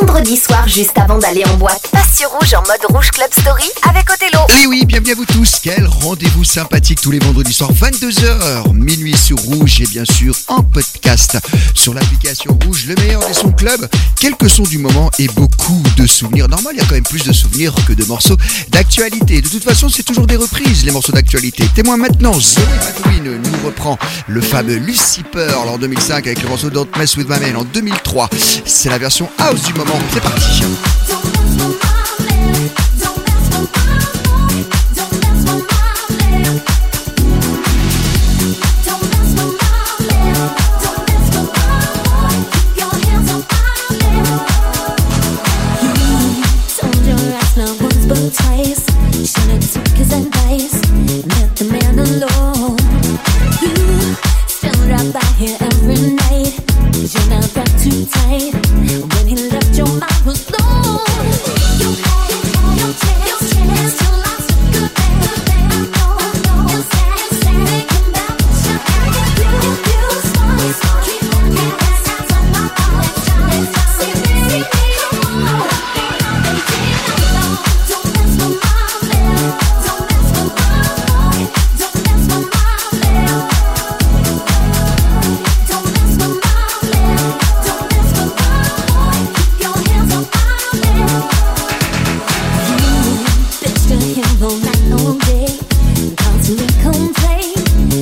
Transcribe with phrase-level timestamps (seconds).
[0.00, 1.88] vendredi vendredi soir juste avant d'aller en boîte.
[1.92, 4.40] Passe sur rouge en mode rouge club story avec Othello.
[4.60, 5.60] Et oui, bienvenue à vous tous.
[5.62, 10.62] Quel rendez-vous sympathique tous les vendredis soirs, 22h, minuit sur rouge et bien sûr en
[10.62, 11.38] podcast
[11.74, 13.88] sur l'application rouge, le meilleur des sons club.
[14.18, 16.48] Quelques sons du moment et beaucoup de souvenirs.
[16.48, 18.36] Normal, il y a quand même plus de souvenirs que de morceaux
[18.70, 19.40] d'actualité.
[19.42, 21.68] De toute façon, c'est toujours des reprises, les morceaux d'actualité.
[21.74, 26.70] Témoin maintenant, Zoé Batouine nous reprend le fameux Lucy Pearl en 2005 avec le morceau
[26.70, 28.30] Don't Mess With My Man en 2003.
[28.64, 29.94] C'est la version house du moment.
[30.16, 31.75] C'est parti.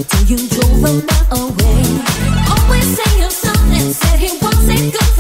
[0.09, 1.83] Till you drove him away.
[2.51, 5.14] Always saying something, said he wasn't good.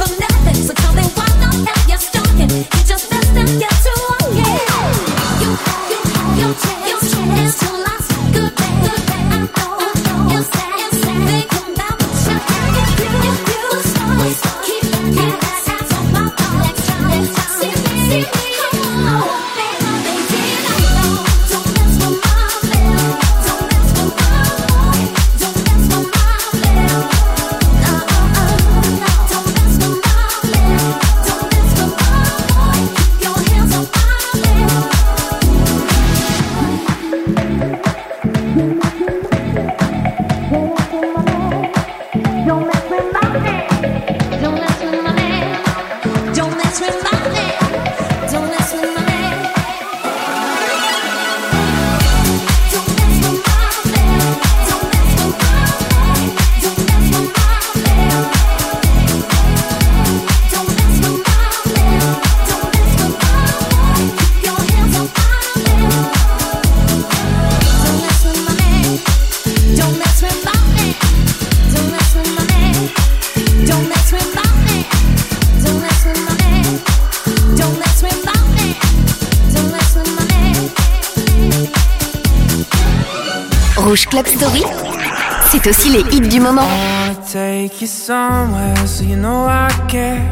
[87.75, 90.23] take you somewhere so you know I care.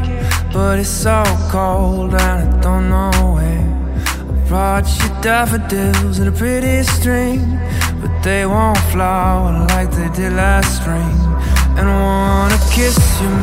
[0.52, 3.66] But it's so cold and I don't know where.
[4.06, 7.58] I brought you daffodils in a pretty string,
[8.00, 11.16] but they won't flower like they did last spring.
[11.78, 13.41] And I wanna kiss you.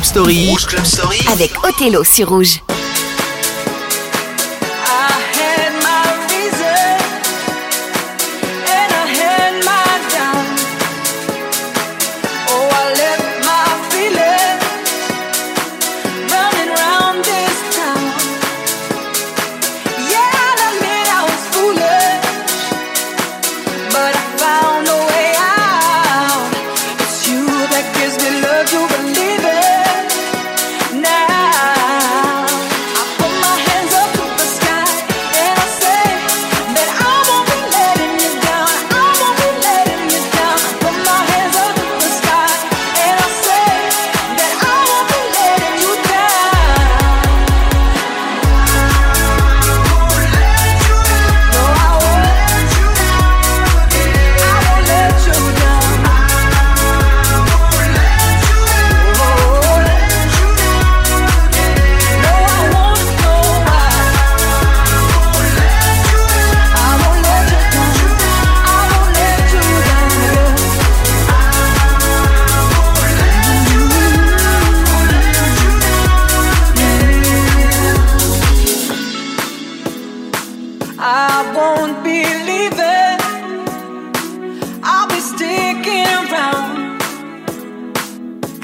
[0.00, 1.18] Club Story.
[1.30, 2.69] Avec Othello sur Rouge.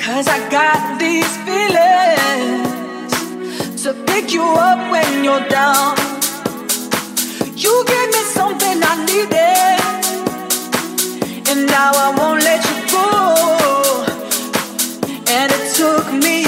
[0.06, 2.70] Cause I got these feelings
[3.82, 5.96] to pick you up when you're down.
[7.56, 9.80] You gave me something I needed,
[11.50, 13.06] and now I won't let you go.
[15.26, 16.45] And it took me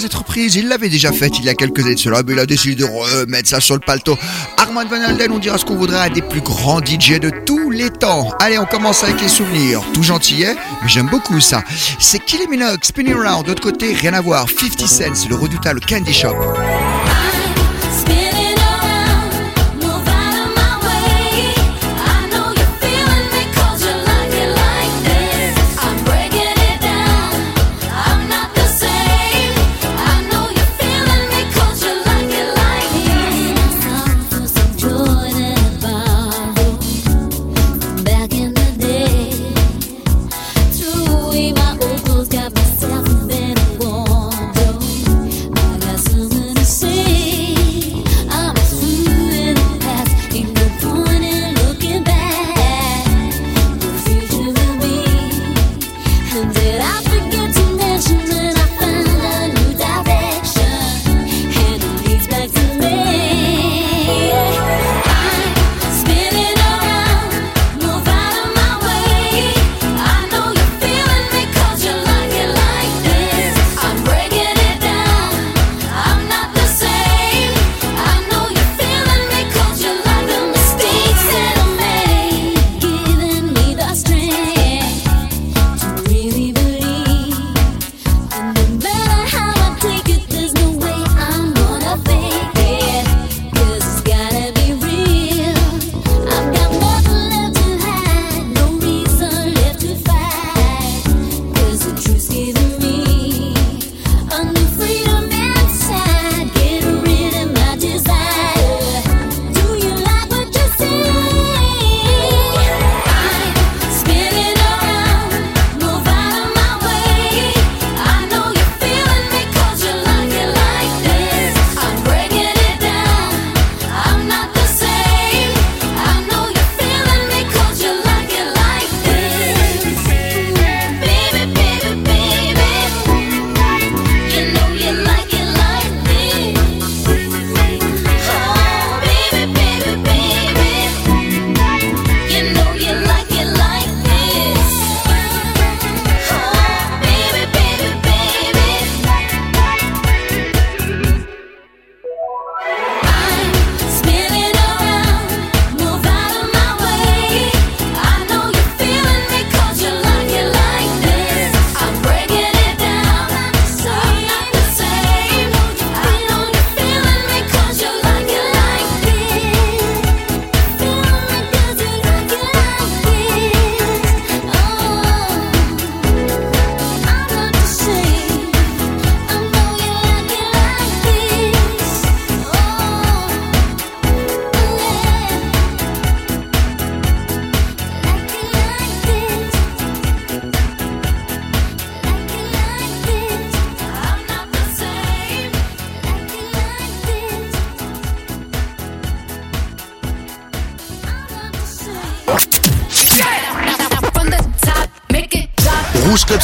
[0.00, 0.54] cette reprise.
[0.56, 2.74] Il l'avait déjà faite il y a quelques années de cela, mais il a décidé
[2.74, 4.16] de remettre ça sur le palto.
[4.56, 7.70] Armand Van Alden, on dira ce qu'on voudra à des plus grands DJ de tous
[7.70, 8.30] les temps.
[8.40, 9.82] Allez, on commence avec les souvenirs.
[9.92, 11.62] Tout gentillet, mais j'aime beaucoup ça.
[11.98, 13.46] C'est Kylie Minogue, Spinning Round.
[13.46, 14.46] D'autre côté, rien à voir.
[14.48, 16.36] 50 Cent, le redoutable Candy Shop.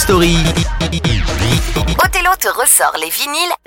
[0.08, 0.38] Story.
[2.02, 3.57] Othello te ressort les vinyles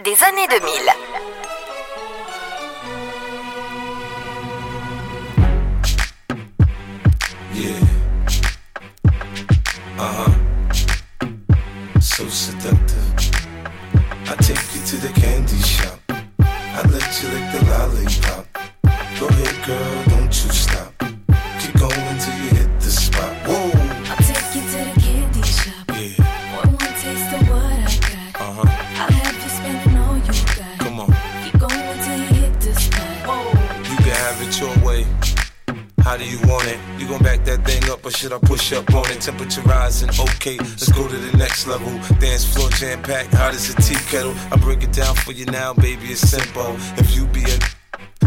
[43.03, 44.33] packed, hot as a tea kettle.
[44.51, 46.75] I break it down for you now, baby, it's simple.
[46.97, 47.59] If you be a,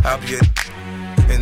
[0.05, 0.84] I'll be a.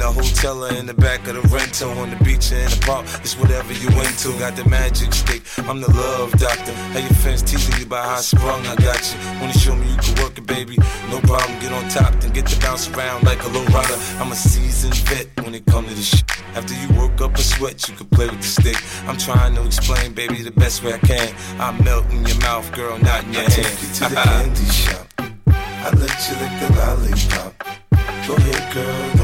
[0.03, 2.83] The hotel or in the back of the rental, on the beach or in the
[2.83, 4.35] park, it's whatever you into.
[4.37, 6.73] Got the magic stick, I'm the love doctor.
[6.91, 9.17] How your fans teasing you about how I sprung, I got you.
[9.39, 10.77] Wanna show me you can work it, baby?
[11.09, 13.95] No problem, get on top, then get to bounce around like a low rider.
[14.19, 16.27] I'm a seasoned vet when it comes to this shit.
[16.59, 18.79] After you work up a sweat, you can play with the stick.
[19.07, 21.33] I'm trying to explain, baby, the best way I can.
[21.61, 23.53] I melt in your mouth, girl, not in your I hand.
[23.55, 25.07] take you to the candy shop.
[25.47, 27.83] I let you lick the lollipop.
[28.27, 29.22] Go ahead, girl,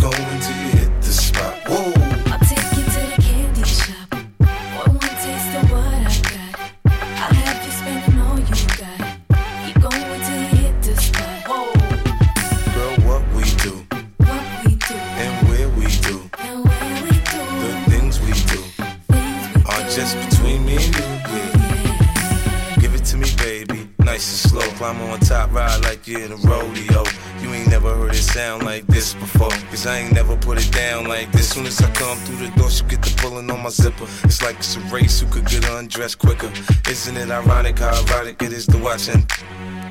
[0.00, 0.65] going to
[24.60, 27.04] Climb on top, ride like you're in a rodeo.
[27.40, 29.50] You ain't never heard it sound like this before.
[29.70, 31.50] Cause I ain't never put it down like this.
[31.50, 34.06] Soon as I come through the door, she get the pulling on my zipper.
[34.24, 36.50] It's like it's a race who could get undressed quicker.
[36.88, 39.30] Isn't it ironic how erotic it is to watch and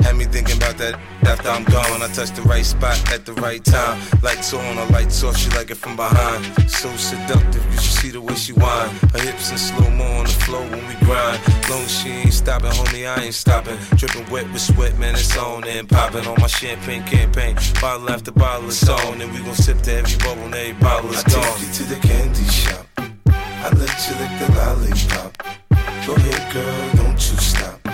[0.03, 2.01] had me thinking about that after I'm gone.
[2.01, 4.01] I touch the right spot at the right time.
[4.21, 6.45] Lights on, or lights off, she like it from behind.
[6.69, 8.89] So seductive, you should see the way she whine.
[9.13, 11.39] Her hips in slow mo on the floor when we grind.
[11.69, 13.77] Long as she ain't stopping, homie, I ain't stopping.
[13.95, 17.55] Dripping wet with sweat, man, it's on and popping on my champagne campaign.
[17.81, 21.09] Bottle after bottle is on, and we gon' sip to every bubble and every bottle
[21.11, 21.43] is I gone.
[21.43, 22.85] take you to the candy shop.
[22.97, 25.37] I let you lick the lollipop.
[26.05, 27.84] Go ahead, girl, don't you stop.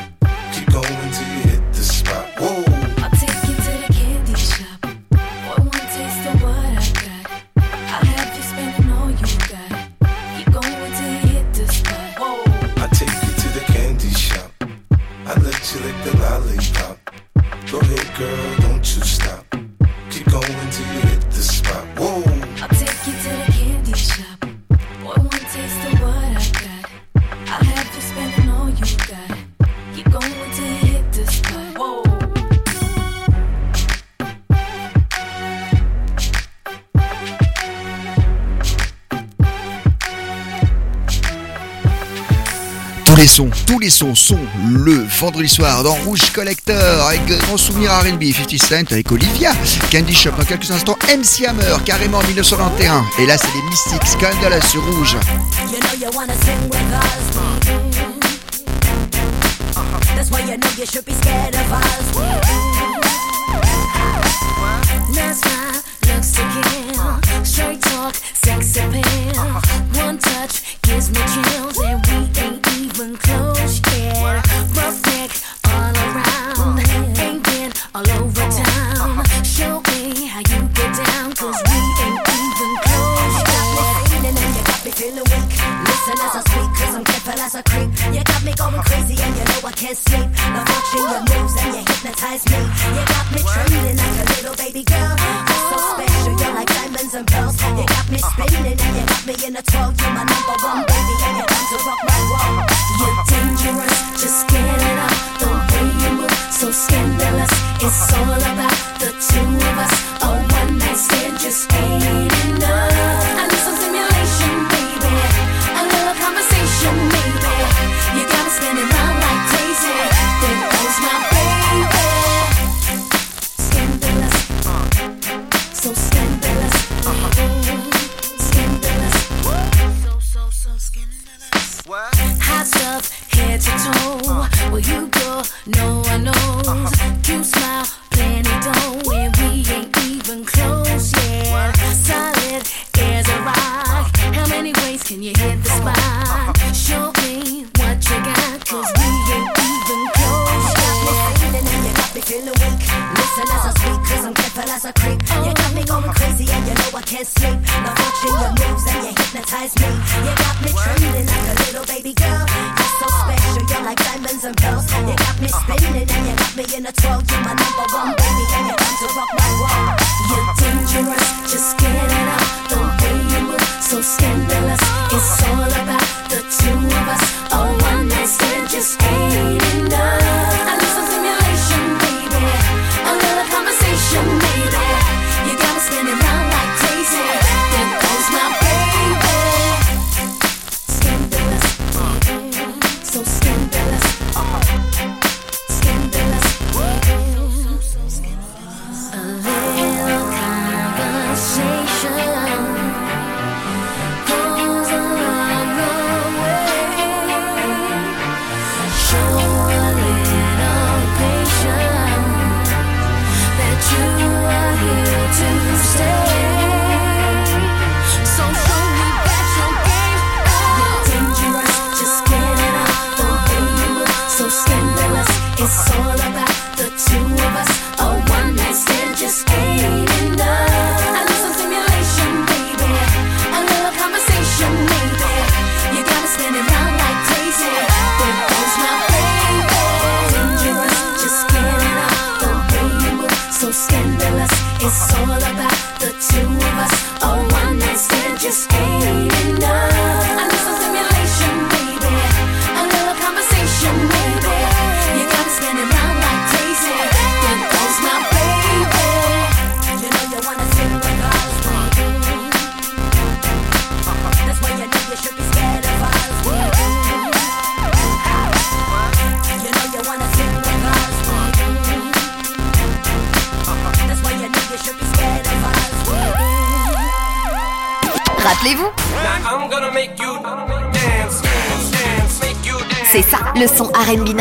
[43.65, 44.39] Tous les sons sont
[44.73, 49.53] le vendredi soir dans Rouge Collector avec grand souvenir R&B 50 Cent avec Olivia,
[49.89, 54.05] Candy Shop dans quelques instants, MC Hammer carrément en 1991 et là c'est les Mystics
[54.05, 55.15] Scandalous sur Rouge.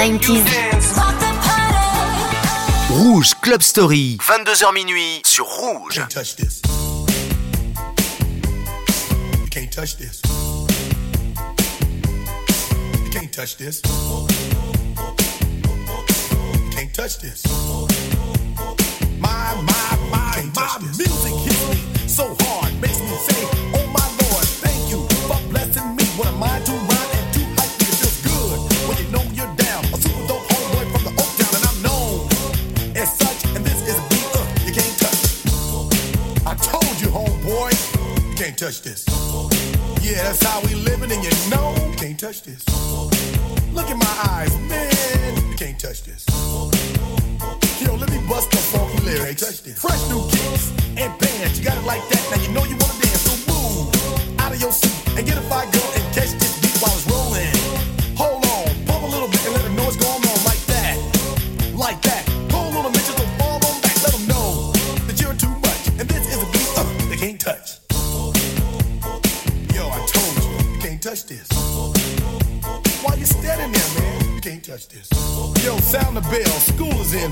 [0.01, 0.43] 90s.
[2.89, 5.97] Rouge Club Story, 22h minuit sur Rouge.
[5.97, 6.63] You can't touch this.
[9.43, 10.23] You can't touch this.
[13.05, 13.83] You can't touch this.
[16.63, 17.43] You can't touch this.
[19.21, 21.20] My, my, my, my,
[38.71, 39.05] touch this.
[40.01, 42.60] Yeah, that's how we living, and you know, can't touch this.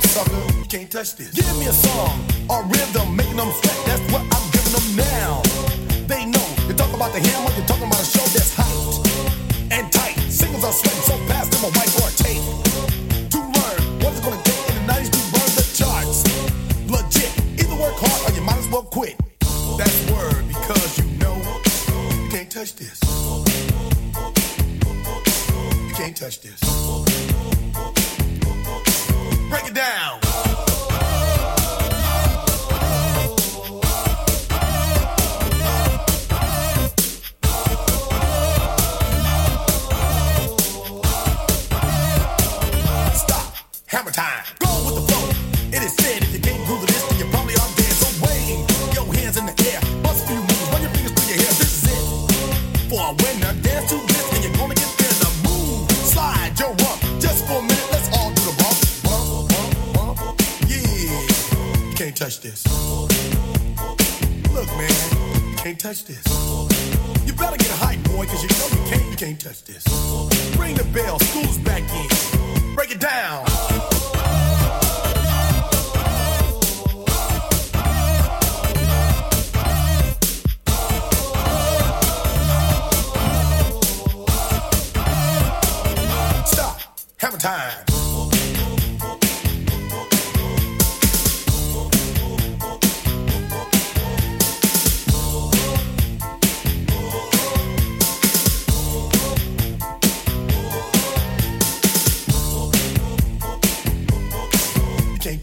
[0.01, 0.43] sucker.
[0.69, 1.31] Can't touch this.
[1.33, 3.88] Give me a song, a rhythm, making them sweat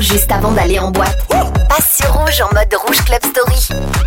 [0.00, 1.18] Juste avant d'aller en boîte.
[1.68, 4.01] Passe sur rouge en mode rouge club story.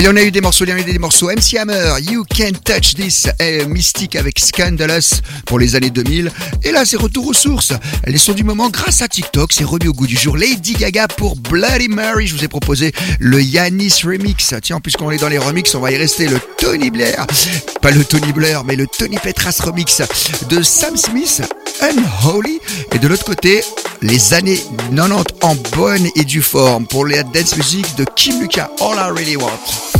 [0.00, 1.28] Il y en a eu des morceaux, il y en a eu des morceaux.
[1.30, 3.28] MC Hammer, You Can't Touch This,
[3.68, 6.32] Mystique avec Scandalous pour les années 2000.
[6.62, 7.74] Et là, c'est retour aux sources.
[8.06, 10.38] Les sons du moment, grâce à TikTok, c'est remis au goût du jour.
[10.38, 12.26] Lady Gaga pour Bloody Mary.
[12.26, 14.54] Je vous ai proposé le Yanis Remix.
[14.62, 17.26] Tiens, puisqu'on est dans les remix, on va y rester le Tony Blair.
[17.82, 20.00] Pas le Tony Blair, mais le Tony Petras Remix
[20.48, 21.42] de Sam Smith,
[21.82, 22.60] Unholy.
[22.92, 23.62] Et de l'autre côté,
[24.02, 24.60] les années
[24.94, 29.10] 90 en bonne et due forme pour la dance music de Kim Luca, All I
[29.10, 29.99] Really Want.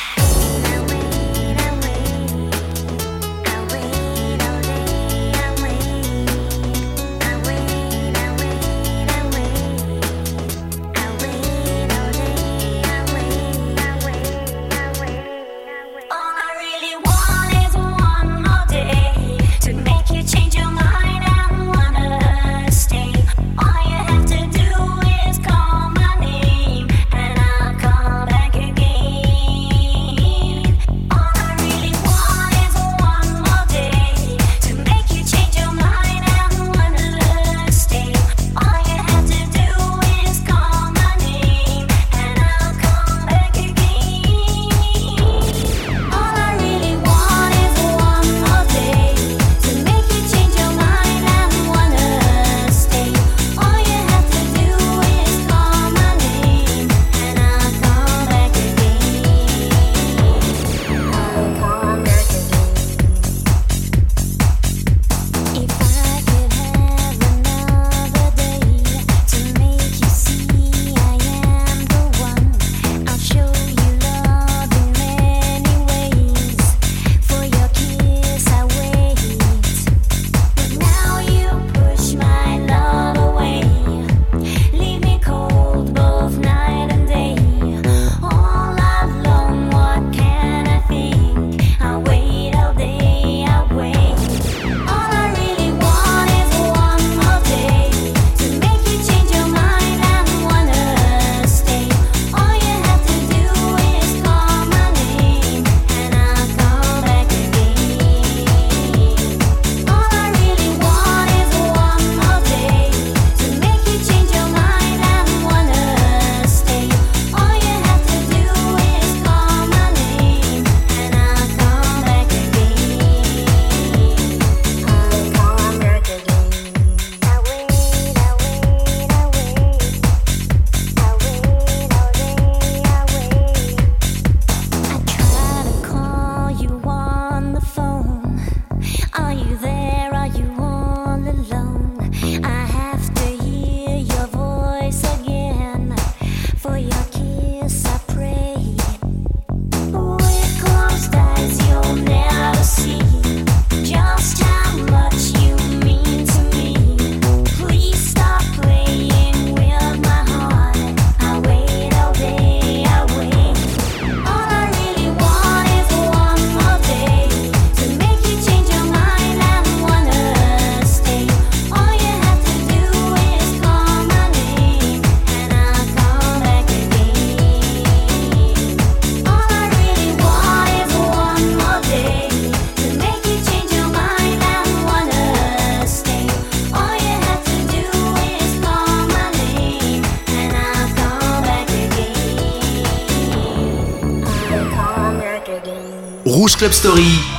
[196.61, 197.30] Club Story.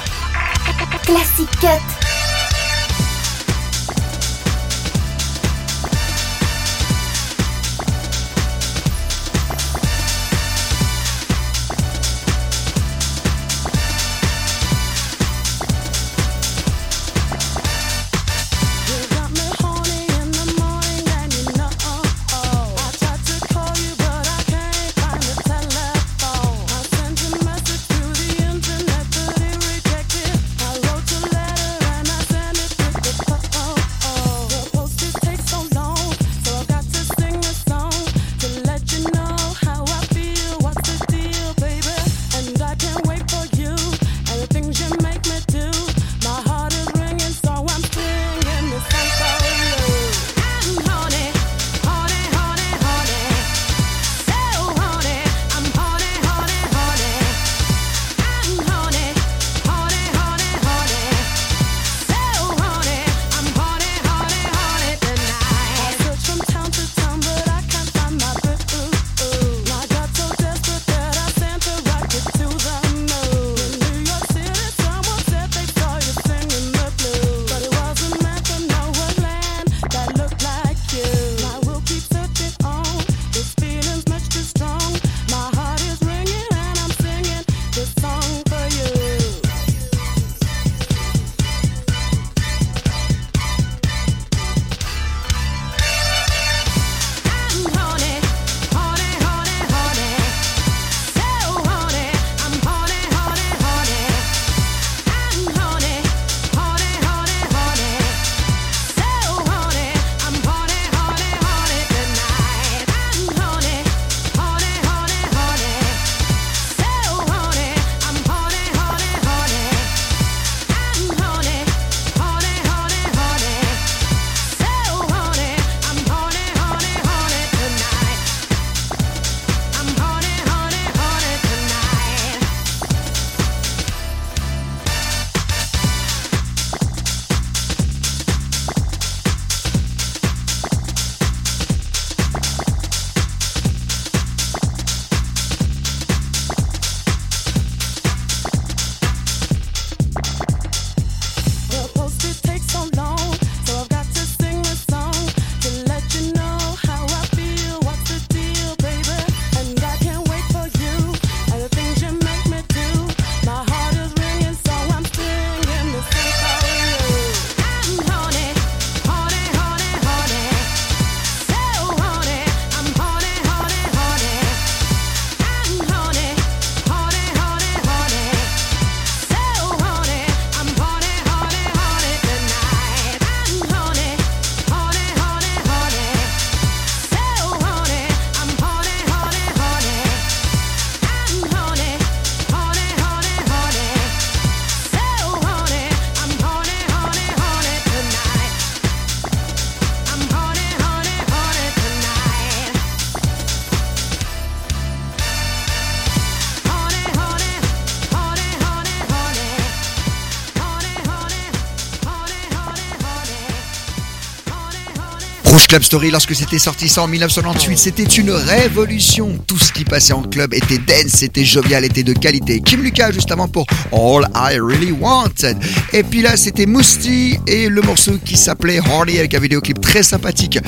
[215.72, 219.38] Club Story, lorsque c'était sorti ça en 1998, c'était une révolution.
[219.46, 222.60] Tout ce qui passait en club était dance, était jovial, était de qualité.
[222.60, 225.56] Kim Lucas, juste avant pour All I Really Wanted.
[225.94, 230.02] Et puis là, c'était Mousty et le morceau qui s'appelait Hardy avec un vidéoclip très
[230.02, 230.58] sympathique.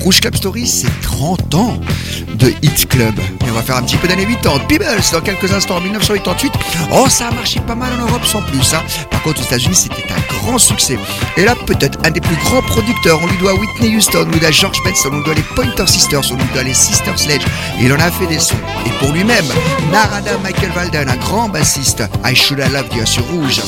[0.00, 1.78] Rouge Club Story, c'est 30 ans
[2.36, 3.18] de Hit Club.
[3.18, 4.60] Et on va faire un petit peu d'années 80.
[4.66, 6.52] Peebles, dans quelques instants, en 1988.
[6.90, 8.72] Oh, ça a marché pas mal en Europe sans plus.
[8.72, 8.82] Hein.
[9.10, 10.98] Par contre, aux États-Unis, c'était un grand succès.
[11.36, 13.20] Et là, peut-être un des plus grands producteurs.
[13.22, 16.36] On lui doit Whitney Houston, doit George Benson, on lui doit les Pointer Sisters, on
[16.36, 17.42] lui doit les Sister Sledge.
[17.80, 18.54] Il en a fait des sons.
[18.86, 19.44] Et pour lui-même,
[19.90, 22.04] Narada Michael Walden, un grand bassiste.
[22.24, 23.60] I Should Have Loved You sur Rouge.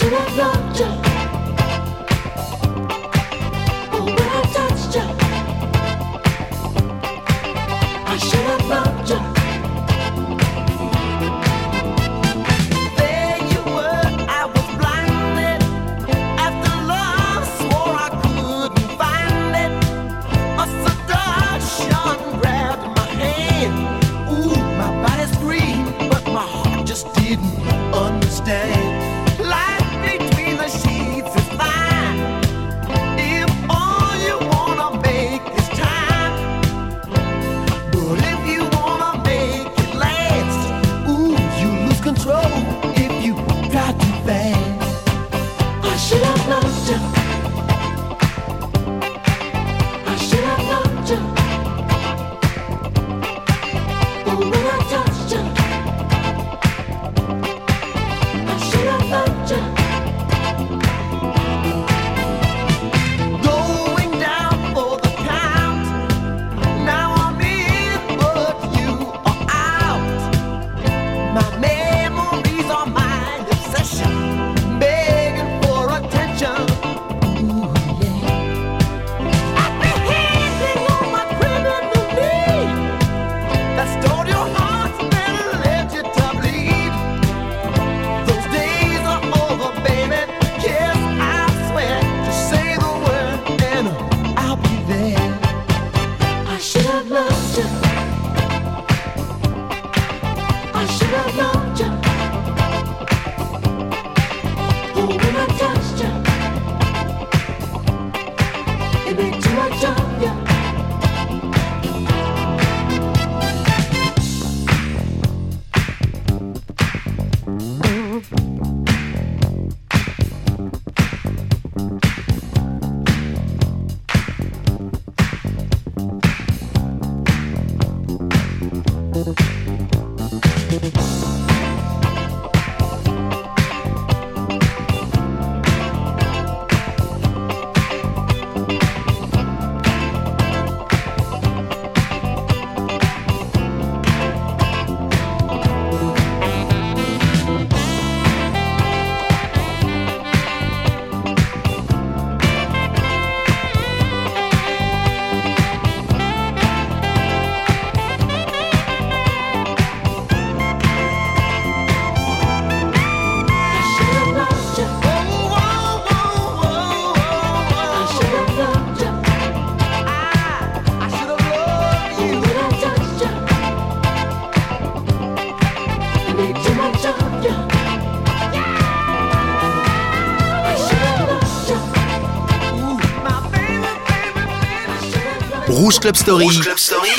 [185.86, 186.44] Rouge Club Story.
[186.46, 187.10] Rouge Club Story.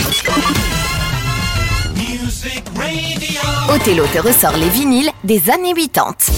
[3.74, 6.37] Othello te ressort les vinyles des années 80.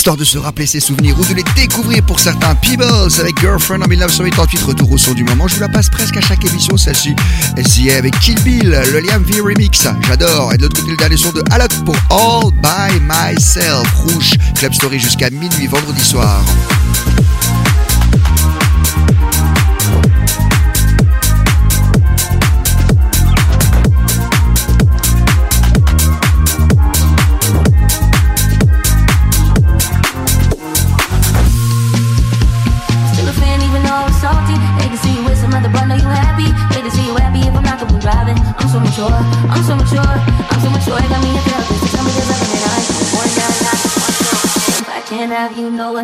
[0.00, 2.54] histoire de se rappeler ses souvenirs ou de les découvrir pour certains.
[2.54, 2.84] Peebles
[3.18, 5.46] avec Girlfriend en 1988, retour au son du moment.
[5.46, 7.14] Je vous la passe presque à chaque émission, celle-ci.
[7.58, 9.86] Elle est avec Kill Bill, le Liam V remix.
[10.08, 10.54] J'adore.
[10.54, 13.92] Et de l'autre côté, le dernier son de Alok pour All By Myself.
[13.96, 16.42] Rouge, Club Story jusqu'à minuit vendredi soir.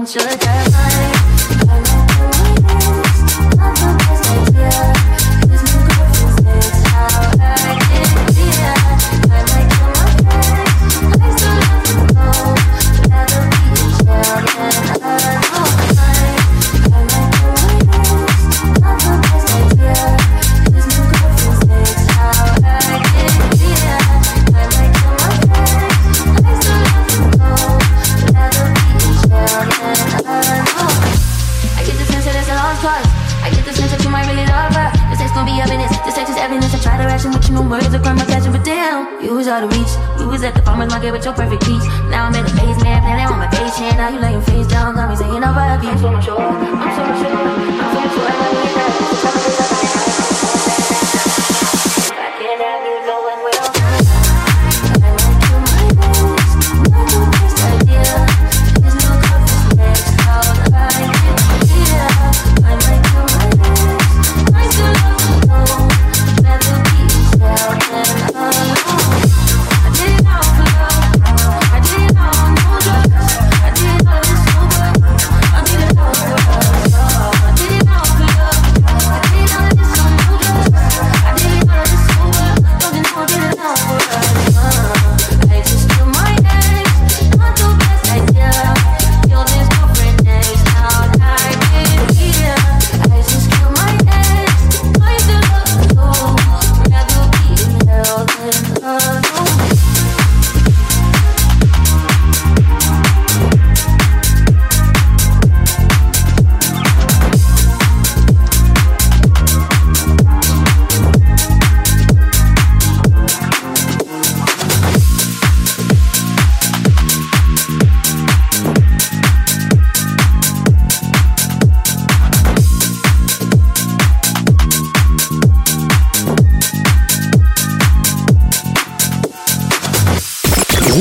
[0.07, 0.46] 这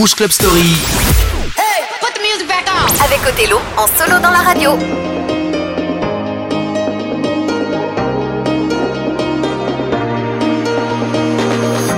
[0.06, 0.70] Rouge Club Story.
[1.58, 2.86] Hey, put the music back on.
[3.04, 4.78] Avec Othello, en solo dans la radio.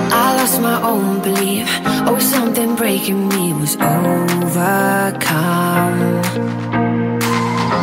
[0.10, 1.68] I lost my own belief.
[2.08, 4.62] Oh, something breaking me was overcome.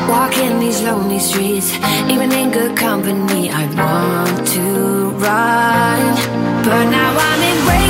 [0.09, 1.71] Walking these lonely streets,
[2.09, 6.17] even in good company, I want to run.
[6.65, 7.84] But now I'm in.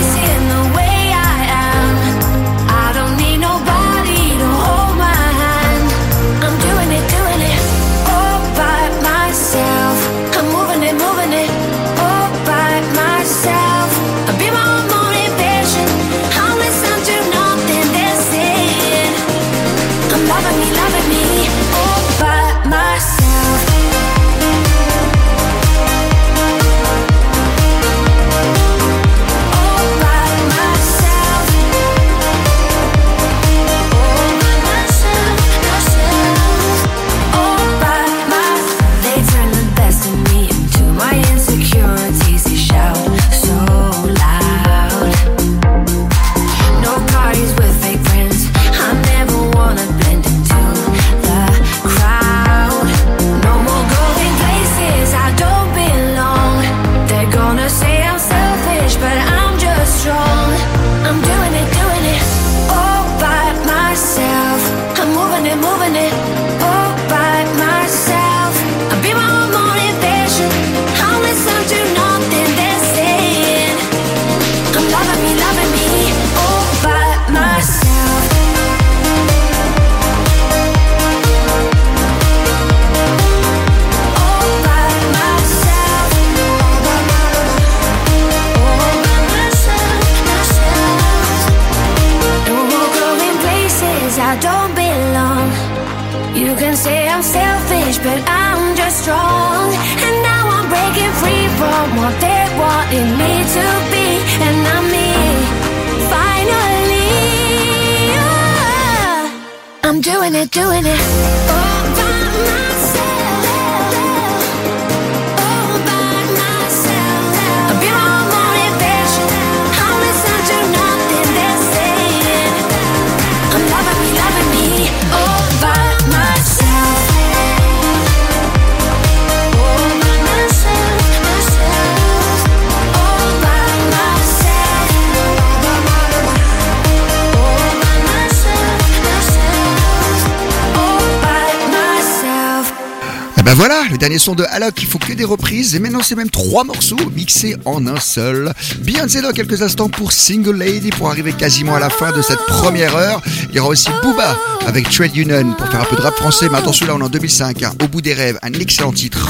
[144.04, 145.74] Dernier son de Alok, il faut que des reprises.
[145.74, 148.52] Et maintenant, c'est même trois morceaux mixés en un seul.
[148.80, 152.44] Beyoncé dans quelques instants pour Single Lady pour arriver quasiment à la fin de cette
[152.46, 153.22] première heure.
[153.48, 156.50] Il y aura aussi Booba avec Trade Union pour faire un peu de rap français.
[156.52, 157.62] Mais attention, là, on est en 2005.
[157.62, 157.72] Hein.
[157.82, 159.26] Au bout des rêves, un excellent titre.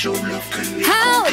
[0.00, 0.48] show love.
[0.82, 1.29] How?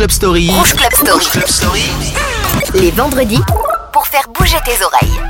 [0.00, 0.10] Club
[0.48, 1.12] Rouge Club Story.
[1.12, 1.84] Rouge Club Story.
[2.72, 3.42] Les vendredis
[3.92, 5.20] pour faire bouger tes oreilles.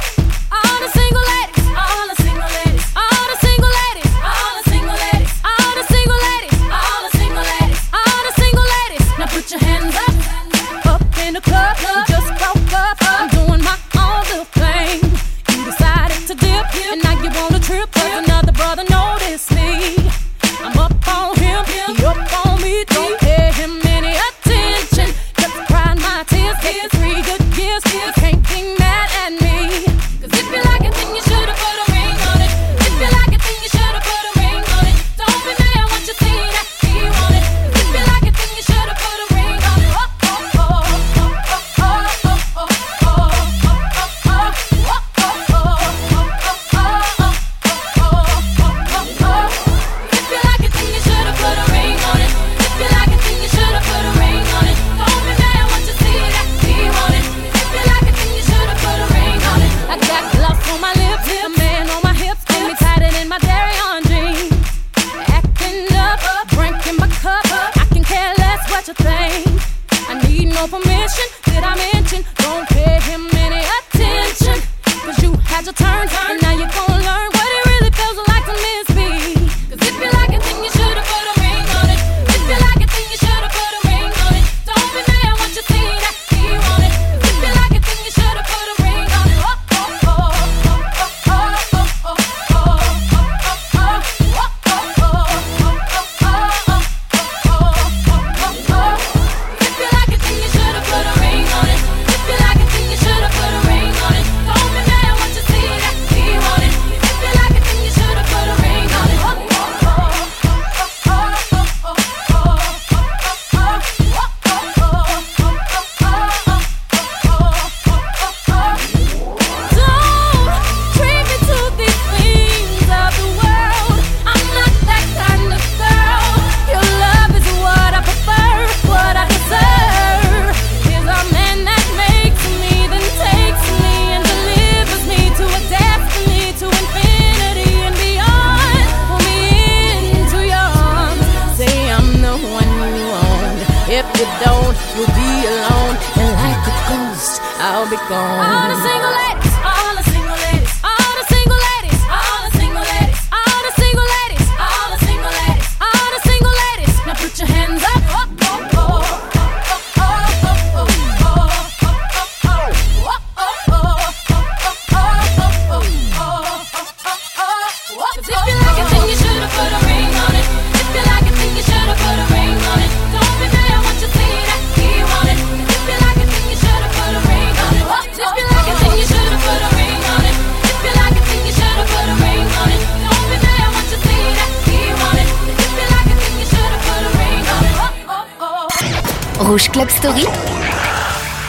[189.59, 190.25] Club Story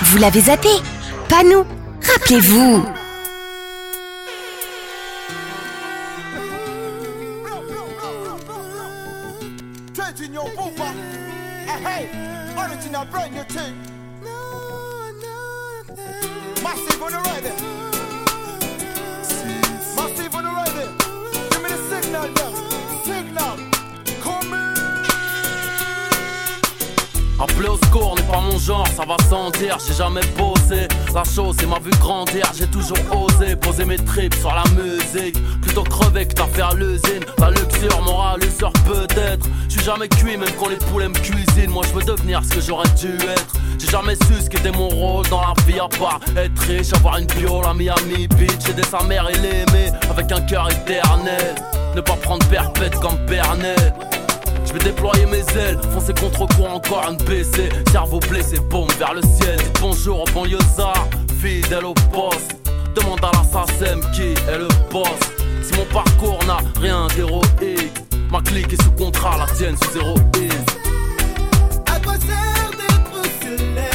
[0.02, 0.70] Vous l'avez zappé
[1.30, 1.64] Pas nous.
[2.02, 2.84] Rappelez-vous.
[40.26, 41.70] même quand les poulets me cuisinent.
[41.70, 43.54] Moi, je veux devenir ce que j'aurais dû être.
[43.78, 47.18] J'ai jamais su ce qu'était mon rôle dans la vie à part être riche, avoir
[47.18, 51.56] une viole à Miami Beach, aider sa mère et l'aimer avec un cœur éternel.
[51.96, 53.94] Ne pas prendre perpète comme Bernet.
[54.66, 57.70] Je vais déployer mes ailes, foncer contre courant encore un BC.
[57.92, 59.58] Cerveau blessé, bombe vers le ciel.
[59.58, 61.08] Dites bonjour au banlieusard,
[61.42, 62.56] fidèle au poste.
[62.96, 65.08] Demande à la SACEM qui est le boss.
[65.62, 68.11] Si mon parcours n'a rien d'héroïque.
[68.32, 70.50] Ma clique est sous contrat, la tienne sous zéro is.
[71.86, 73.91] À quoi sert d'être célèbre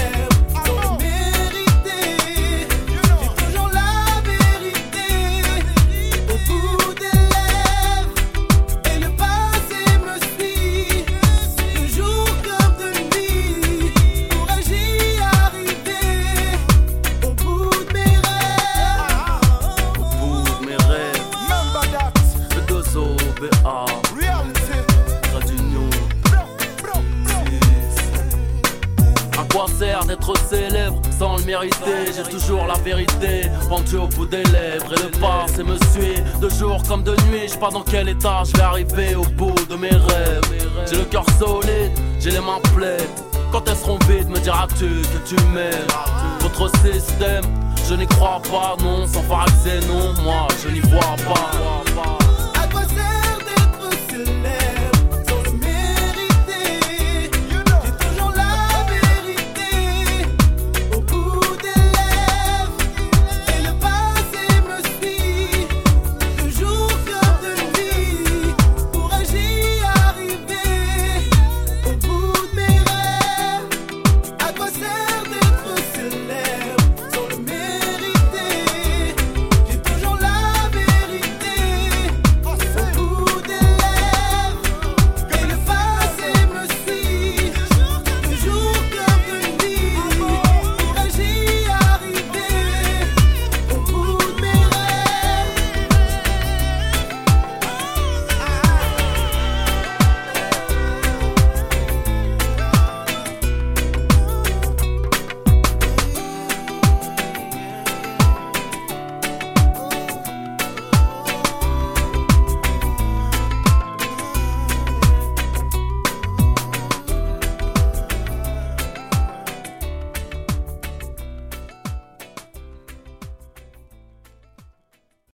[31.46, 36.20] j'ai toujours la vérité, pendu au bout des lèvres et le passé me suit.
[36.40, 39.54] De jour comme de nuit, je pas dans quel état je vais arriver au bout
[39.68, 40.42] de mes rêves.
[40.90, 42.98] J'ai le cœur solide, j'ai les mains pleines.
[43.52, 45.86] Quand elles seront vides, me diras-tu que tu m'aimes?
[46.40, 47.44] Votre système,
[47.88, 51.75] je n'y crois pas, non, sans pharaxer, non, moi je n'y vois pas.